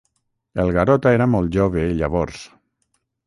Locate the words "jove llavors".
1.57-2.43